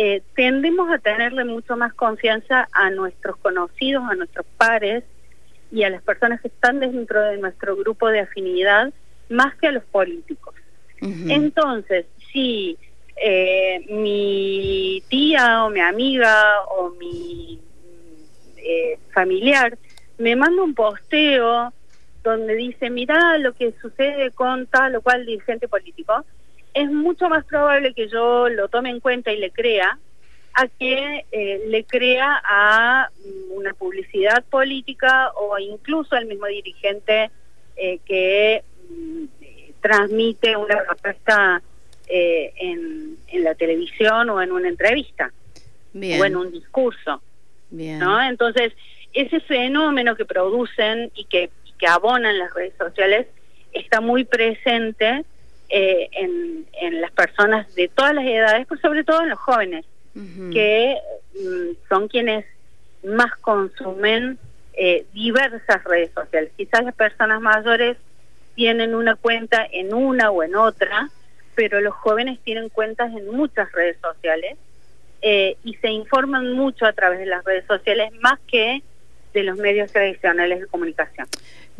eh, 0.00 0.22
tendemos 0.36 0.88
a 0.92 0.98
tenerle 0.98 1.44
mucho 1.44 1.76
más 1.76 1.92
confianza 1.92 2.68
a 2.70 2.88
nuestros 2.90 3.36
conocidos, 3.38 4.04
a 4.08 4.14
nuestros 4.14 4.46
pares 4.56 5.02
y 5.72 5.82
a 5.82 5.90
las 5.90 6.02
personas 6.02 6.40
que 6.40 6.46
están 6.46 6.78
dentro 6.78 7.20
de 7.20 7.36
nuestro 7.38 7.74
grupo 7.74 8.06
de 8.06 8.20
afinidad 8.20 8.92
más 9.28 9.56
que 9.56 9.66
a 9.66 9.72
los 9.72 9.82
políticos. 9.86 10.54
Entonces, 11.00 12.06
si 12.32 12.78
eh, 13.20 13.84
mi 13.90 15.02
tía 15.08 15.64
o 15.64 15.70
mi 15.70 15.80
amiga 15.80 16.62
o 16.76 16.90
mi 16.90 17.60
eh, 18.56 19.00
familiar 19.12 19.76
me 20.18 20.36
manda 20.36 20.62
un 20.62 20.74
posteo 20.74 21.72
donde 22.22 22.54
dice, 22.54 22.88
mira 22.88 23.36
lo 23.38 23.52
que 23.52 23.74
sucede 23.82 24.30
con 24.30 24.68
tal 24.68 24.94
o 24.94 25.00
cual 25.00 25.26
dirigente 25.26 25.66
político, 25.66 26.24
es 26.78 26.90
mucho 26.92 27.28
más 27.28 27.44
probable 27.44 27.92
que 27.92 28.08
yo 28.08 28.48
lo 28.48 28.68
tome 28.68 28.90
en 28.90 29.00
cuenta 29.00 29.32
y 29.32 29.38
le 29.38 29.50
crea 29.50 29.98
a 30.54 30.68
que 30.68 31.24
eh, 31.32 31.62
le 31.66 31.84
crea 31.84 32.40
a 32.44 33.10
una 33.50 33.74
publicidad 33.74 34.44
política 34.44 35.32
o 35.34 35.58
incluso 35.58 36.14
al 36.14 36.26
mismo 36.26 36.46
dirigente 36.46 37.30
eh, 37.76 37.98
que 38.06 38.62
mm, 38.90 39.24
transmite 39.80 40.56
una 40.56 40.84
propuesta 40.84 41.62
eh, 42.06 42.52
en, 42.56 43.16
en, 43.26 43.44
la 43.44 43.56
televisión 43.56 44.30
o 44.30 44.40
en 44.40 44.52
una 44.52 44.68
entrevista 44.68 45.32
o 45.94 46.24
en 46.24 46.36
un 46.36 46.52
discurso. 46.52 47.20
¿no? 47.70 48.22
Entonces, 48.22 48.72
ese 49.12 49.40
fenómeno 49.40 50.14
que 50.14 50.24
producen 50.24 51.10
y 51.16 51.24
que, 51.24 51.50
que 51.76 51.86
abonan 51.88 52.38
las 52.38 52.54
redes 52.54 52.74
sociales 52.78 53.26
está 53.72 54.00
muy 54.00 54.24
presente 54.24 55.24
eh, 55.68 56.08
en, 56.12 56.66
en, 56.80 57.00
las 57.00 57.10
personas 57.12 57.74
de 57.74 57.88
todas 57.88 58.14
las 58.14 58.24
edades, 58.24 58.66
pues 58.66 58.80
sobre 58.80 59.04
todo 59.04 59.22
en 59.22 59.30
los 59.30 59.38
jóvenes, 59.38 59.84
que 60.52 60.96
mm, 61.34 61.88
son 61.88 62.08
quienes 62.08 62.44
más 63.04 63.36
consumen 63.36 64.38
eh, 64.72 65.04
diversas 65.12 65.82
redes 65.84 66.10
sociales. 66.12 66.52
Quizás 66.56 66.84
las 66.84 66.94
personas 66.94 67.40
mayores 67.40 67.96
tienen 68.54 68.94
una 68.94 69.14
cuenta 69.14 69.66
en 69.70 69.94
una 69.94 70.30
o 70.30 70.42
en 70.42 70.56
otra, 70.56 71.10
pero 71.54 71.80
los 71.80 71.94
jóvenes 71.94 72.38
tienen 72.44 72.68
cuentas 72.68 73.12
en 73.12 73.28
muchas 73.28 73.70
redes 73.72 73.96
sociales 74.00 74.56
eh, 75.22 75.56
y 75.64 75.74
se 75.76 75.90
informan 75.90 76.52
mucho 76.52 76.86
a 76.86 76.92
través 76.92 77.18
de 77.18 77.26
las 77.26 77.44
redes 77.44 77.64
sociales 77.66 78.12
más 78.20 78.38
que 78.46 78.82
de 79.34 79.42
los 79.42 79.58
medios 79.58 79.92
tradicionales 79.92 80.60
de 80.60 80.66
comunicación. 80.66 81.26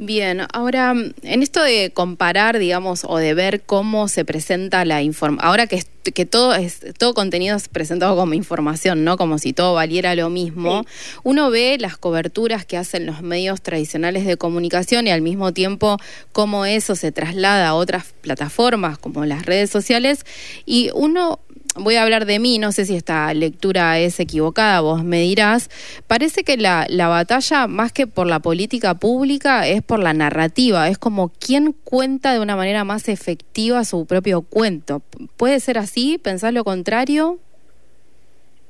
Bien, 0.00 0.42
ahora 0.52 0.92
en 0.92 1.42
esto 1.42 1.60
de 1.60 1.90
comparar, 1.92 2.60
digamos, 2.60 3.04
o 3.04 3.18
de 3.18 3.34
ver 3.34 3.62
cómo 3.62 4.06
se 4.06 4.24
presenta 4.24 4.84
la 4.84 5.02
información, 5.02 5.44
ahora 5.44 5.66
que, 5.66 5.82
que 6.14 6.24
todo 6.24 6.54
es 6.54 6.78
todo 6.96 7.14
contenido 7.14 7.56
es 7.56 7.66
presentado 7.66 8.14
como 8.14 8.32
información, 8.34 9.02
¿no? 9.02 9.16
Como 9.16 9.38
si 9.38 9.52
todo 9.52 9.74
valiera 9.74 10.14
lo 10.14 10.30
mismo. 10.30 10.84
Uno 11.24 11.50
ve 11.50 11.78
las 11.80 11.96
coberturas 11.96 12.64
que 12.64 12.76
hacen 12.76 13.06
los 13.06 13.22
medios 13.22 13.60
tradicionales 13.60 14.24
de 14.24 14.36
comunicación 14.36 15.08
y 15.08 15.10
al 15.10 15.20
mismo 15.20 15.52
tiempo 15.52 15.96
cómo 16.30 16.64
eso 16.64 16.94
se 16.94 17.10
traslada 17.10 17.66
a 17.66 17.74
otras 17.74 18.14
plataformas 18.20 18.98
como 18.98 19.24
las 19.24 19.46
redes 19.46 19.68
sociales 19.68 20.24
y 20.64 20.90
uno 20.94 21.40
voy 21.78 21.96
a 21.96 22.02
hablar 22.02 22.26
de 22.26 22.38
mí, 22.38 22.58
no 22.58 22.72
sé 22.72 22.84
si 22.84 22.96
esta 22.96 23.32
lectura 23.34 23.98
es 23.98 24.20
equivocada, 24.20 24.80
vos 24.80 25.04
me 25.04 25.20
dirás, 25.20 25.70
parece 26.06 26.44
que 26.44 26.56
la, 26.56 26.86
la 26.88 27.08
batalla, 27.08 27.66
más 27.66 27.92
que 27.92 28.06
por 28.06 28.26
la 28.26 28.40
política 28.40 28.94
pública, 28.94 29.66
es 29.66 29.82
por 29.82 29.98
la 29.98 30.12
narrativa, 30.12 30.88
es 30.88 30.98
como 30.98 31.30
quién 31.38 31.72
cuenta 31.72 32.32
de 32.32 32.40
una 32.40 32.56
manera 32.56 32.84
más 32.84 33.08
efectiva 33.08 33.84
su 33.84 34.06
propio 34.06 34.42
cuento. 34.42 35.02
¿Puede 35.36 35.60
ser 35.60 35.78
así? 35.78 36.18
¿Pensás 36.18 36.52
lo 36.52 36.64
contrario? 36.64 37.38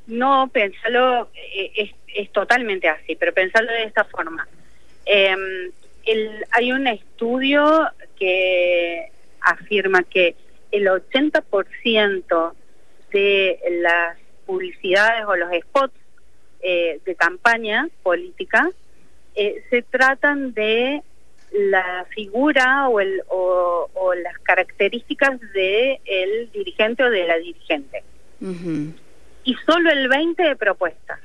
No, 0.07 0.49
pensarlo 0.53 1.29
eh, 1.55 1.71
es, 1.77 1.91
es, 2.15 2.33
totalmente 2.33 2.89
así, 2.89 3.15
pero 3.17 3.33
pensarlo 3.35 3.71
de 3.73 3.85
esta 3.85 4.05
forma. 4.05 4.49
Em, 5.05 5.71
el, 6.07 6.45
hay 6.51 6.73
un 6.73 6.87
estudio 6.87 7.89
que 8.19 9.11
afirma 9.41 10.03
que 10.03 10.35
el 10.73 10.87
80% 10.87 12.53
de 13.11 13.59
las 13.83 14.17
publicidades 14.47 15.25
o 15.27 15.37
los 15.37 15.51
spots 15.63 15.95
eh, 16.61 17.01
de 17.05 17.15
campaña 17.15 17.89
política 18.03 18.69
eh, 19.35 19.63
se 19.71 19.83
tratan 19.83 20.53
de 20.55 21.03
la 21.53 22.05
figura 22.11 22.89
o, 22.89 23.01
el, 23.01 23.23
o, 23.29 23.89
las 24.23 24.39
características 24.41 25.41
de 25.53 26.01
el 26.05 26.51
dirigente 26.51 27.05
o 27.05 27.11
de 27.11 27.27
la 27.27 27.37
dirigente. 27.37 28.03
Y 29.45 29.55
solo 29.67 29.91
el 29.91 30.09
20 30.09 30.43
de 30.43 30.57
propuestas. 30.57 31.21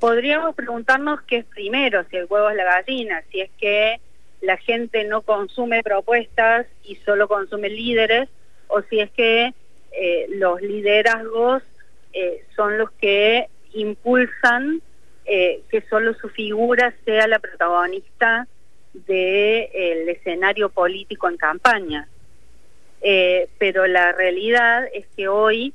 Podríamos 0.00 0.54
preguntarnos 0.54 1.22
qué 1.22 1.38
es 1.38 1.44
primero, 1.46 2.04
si 2.10 2.16
el 2.16 2.26
huevo 2.28 2.50
es 2.50 2.56
la 2.56 2.64
gallina, 2.64 3.22
si 3.30 3.40
es 3.40 3.50
que 3.58 4.00
la 4.40 4.56
gente 4.58 5.04
no 5.04 5.22
consume 5.22 5.82
propuestas 5.82 6.66
y 6.82 6.96
solo 6.96 7.28
consume 7.28 7.70
líderes, 7.70 8.28
o 8.68 8.82
si 8.82 9.00
es 9.00 9.10
que 9.12 9.54
eh, 9.96 10.26
los 10.28 10.60
liderazgos 10.60 11.62
eh, 12.12 12.44
son 12.56 12.78
los 12.78 12.90
que 12.92 13.48
impulsan 13.72 14.82
eh, 15.24 15.62
que 15.70 15.82
solo 15.82 16.14
su 16.14 16.28
figura 16.28 16.92
sea 17.04 17.28
la 17.28 17.38
protagonista 17.38 18.46
del 18.92 20.08
escenario 20.08 20.68
político 20.68 21.28
en 21.28 21.36
campaña. 21.36 22.08
pero 23.58 23.86
la 23.86 24.12
realidad 24.12 24.86
es 24.94 25.06
que 25.16 25.28
hoy 25.28 25.74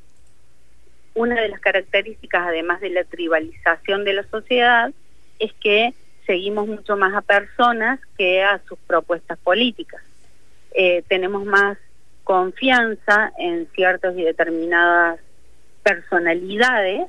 una 1.14 1.42
de 1.42 1.50
las 1.50 1.60
características, 1.60 2.48
además 2.48 2.82
de 2.82 2.90
la 2.90 3.04
tribalización 3.04 4.04
de 4.04 4.14
la 4.14 4.24
sociedad, 4.30 4.92
es 5.38 5.54
que 5.54 5.94
seguimos 6.26 6.68
mucho 6.68 6.96
más 6.98 7.14
a 7.14 7.22
personas 7.22 8.00
que 8.18 8.42
a 8.42 8.62
sus 8.68 8.80
propuestas 8.88 9.38
políticas. 9.40 10.02
tenemos 11.08 11.46
más 11.46 11.78
confianza 12.30 13.34
en 13.40 13.68
ciertas 13.74 14.16
y 14.16 14.22
determinadas 14.22 15.20
personalidades 15.82 17.08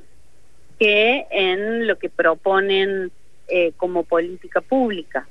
que 0.79 1.27
en 1.31 1.87
lo 1.87 1.99
que 1.99 2.09
proponen 2.09 3.11
eh, 3.49 3.73
como 3.77 4.05
política 4.05 4.63
pública. 4.63 5.29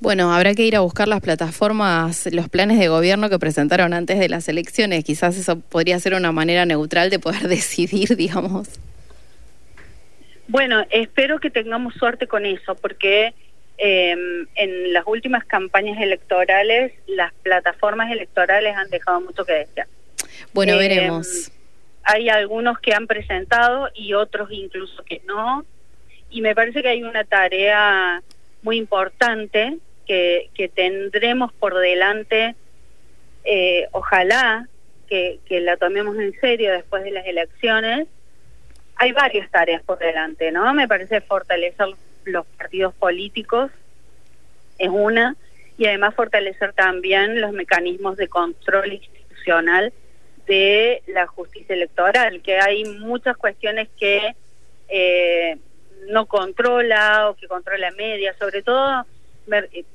Bueno, 0.00 0.34
habrá 0.34 0.56
que 0.56 0.64
ir 0.64 0.74
a 0.74 0.80
buscar 0.80 1.06
las 1.06 1.20
plataformas, 1.20 2.28
los 2.32 2.48
planes 2.48 2.80
de 2.80 2.88
gobierno 2.88 3.30
que 3.30 3.38
presentaron 3.38 3.92
antes 3.92 4.18
de 4.18 4.28
las 4.28 4.48
elecciones. 4.48 5.04
Quizás 5.04 5.38
eso 5.38 5.60
podría 5.60 5.96
ser 6.00 6.14
una 6.14 6.32
manera 6.32 6.66
neutral 6.66 7.10
de 7.10 7.20
poder 7.20 7.42
decidir, 7.48 8.16
digamos. 8.16 8.80
Bueno, 10.48 10.84
espero 10.90 11.38
que 11.38 11.50
tengamos 11.50 11.94
suerte 11.94 12.26
con 12.26 12.44
eso, 12.44 12.74
porque 12.74 13.34
eh, 13.82 14.14
en 14.56 14.92
las 14.92 15.06
últimas 15.06 15.42
campañas 15.46 15.98
electorales, 16.02 16.92
las 17.06 17.32
plataformas 17.42 18.12
electorales 18.12 18.76
han 18.76 18.90
dejado 18.90 19.22
mucho 19.22 19.46
que 19.46 19.54
desear. 19.54 19.86
Bueno, 20.52 20.74
em, 20.74 20.78
veremos. 20.80 21.50
Hay 22.02 22.28
algunos 22.28 22.78
que 22.78 22.92
han 22.92 23.06
presentado 23.06 23.88
y 23.94 24.12
otros 24.12 24.50
incluso 24.52 25.02
que 25.04 25.22
no. 25.26 25.64
Y 26.28 26.42
me 26.42 26.54
parece 26.54 26.82
que 26.82 26.88
hay 26.88 27.02
una 27.02 27.24
tarea 27.24 28.22
muy 28.62 28.76
importante 28.76 29.78
que, 30.06 30.50
que 30.52 30.68
tendremos 30.68 31.50
por 31.54 31.74
delante, 31.74 32.54
eh, 33.44 33.88
ojalá 33.92 34.68
que, 35.08 35.38
que 35.46 35.60
la 35.60 35.78
tomemos 35.78 36.18
en 36.18 36.38
serio 36.38 36.70
después 36.72 37.02
de 37.02 37.12
las 37.12 37.26
elecciones. 37.26 38.08
Hay 38.96 39.12
varias 39.12 39.50
tareas 39.50 39.82
por 39.82 39.98
delante, 39.98 40.52
¿no? 40.52 40.74
Me 40.74 40.86
parece 40.86 41.22
fortalecer 41.22 41.88
los 41.88 41.98
partidos 42.56 42.94
políticos 42.94 43.70
es 44.78 44.88
una, 44.88 45.36
y 45.76 45.86
además 45.86 46.14
fortalecer 46.14 46.72
también 46.72 47.40
los 47.40 47.52
mecanismos 47.52 48.16
de 48.16 48.28
control 48.28 48.92
institucional 48.92 49.92
de 50.46 51.02
la 51.06 51.26
justicia 51.26 51.74
electoral, 51.74 52.42
que 52.42 52.58
hay 52.58 52.84
muchas 52.84 53.36
cuestiones 53.36 53.88
que 53.98 54.34
eh, 54.88 55.56
no 56.08 56.26
controla 56.26 57.30
o 57.30 57.36
que 57.36 57.46
controla 57.46 57.90
media, 57.92 58.34
sobre 58.38 58.62
todo 58.62 59.06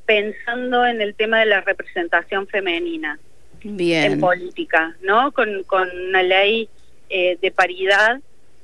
pensando 0.05 0.85
en 0.85 1.01
el 1.01 1.15
tema 1.15 1.39
de 1.39 1.45
la 1.45 1.61
representación 1.61 2.47
femenina 2.47 3.19
en 3.63 4.19
política, 4.19 4.95
¿no? 5.01 5.31
Con, 5.31 5.63
con 5.63 5.89
una 5.89 6.23
ley 6.23 6.69
eh, 7.09 7.37
de 7.41 7.51
paridad 7.51 8.19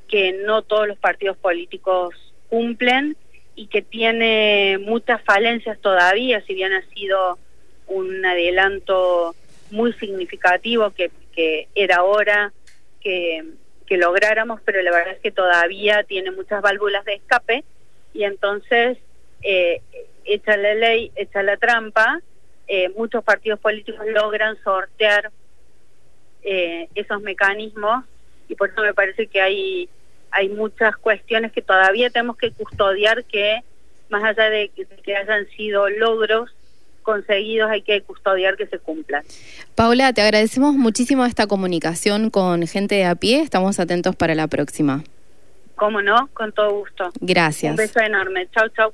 que 0.07 0.33
no 0.45 0.61
todos 0.61 0.87
los 0.87 0.97
partidos 0.97 1.37
políticos 1.37 2.15
cumplen 2.49 3.15
y 3.61 3.67
que 3.67 3.83
tiene 3.83 4.79
muchas 4.79 5.21
falencias 5.21 5.79
todavía, 5.79 6.41
si 6.47 6.55
bien 6.55 6.73
ha 6.73 6.81
sido 6.95 7.37
un 7.85 8.25
adelanto 8.25 9.35
muy 9.69 9.93
significativo 9.93 10.89
que, 10.89 11.11
que 11.31 11.67
era 11.75 12.01
hora 12.01 12.53
que, 13.01 13.43
que 13.85 13.97
lográramos, 13.97 14.61
pero 14.65 14.81
la 14.81 14.89
verdad 14.89 15.13
es 15.13 15.19
que 15.19 15.29
todavía 15.29 16.03
tiene 16.05 16.31
muchas 16.31 16.63
válvulas 16.63 17.05
de 17.05 17.13
escape 17.13 17.63
y 18.15 18.23
entonces, 18.23 18.97
eh, 19.43 19.83
hecha 20.25 20.57
la 20.57 20.73
ley, 20.73 21.11
hecha 21.15 21.43
la 21.43 21.55
trampa, 21.57 22.19
eh, 22.67 22.89
muchos 22.97 23.23
partidos 23.23 23.59
políticos 23.59 24.07
logran 24.07 24.57
sortear 24.63 25.29
eh, 26.41 26.87
esos 26.95 27.21
mecanismos 27.21 28.05
y 28.49 28.55
por 28.55 28.71
eso 28.71 28.81
me 28.81 28.95
parece 28.95 29.27
que 29.27 29.39
hay 29.39 29.87
hay 30.31 30.49
muchas 30.49 30.95
cuestiones 30.97 31.51
que 31.51 31.61
todavía 31.61 32.09
tenemos 32.09 32.37
que 32.37 32.51
custodiar 32.51 33.23
que 33.25 33.59
más 34.09 34.23
allá 34.23 34.49
de 34.49 34.69
que, 34.69 35.15
hayan 35.15 35.47
sido 35.55 35.89
logros 35.89 36.49
conseguidos 37.03 37.71
hay 37.71 37.81
que 37.81 38.01
custodiar 38.01 38.57
que 38.57 38.67
se 38.67 38.77
cumplan. 38.77 39.23
Paula, 39.73 40.13
te 40.13 40.21
agradecemos 40.21 40.75
muchísimo 40.75 41.25
esta 41.25 41.47
comunicación 41.47 42.29
con 42.29 42.67
gente 42.67 42.95
de 42.95 43.05
a 43.05 43.15
pie. 43.15 43.41
Estamos 43.41 43.79
atentos 43.79 44.15
para 44.15 44.35
la 44.35 44.47
próxima. 44.47 45.03
Cómo 45.75 46.01
no, 46.03 46.29
con 46.33 46.51
todo 46.51 46.71
gusto. 46.71 47.09
Gracias. 47.19 47.71
Un 47.71 47.77
beso 47.77 47.99
enorme. 47.99 48.47
Chau, 48.53 48.69
chau. 48.69 48.93